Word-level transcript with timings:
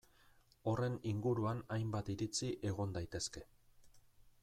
Horren 0.71 0.95
inguruan 1.11 1.61
hainbat 1.77 2.11
iritzi 2.17 2.51
egon 2.73 2.97
daitezke. 2.99 3.49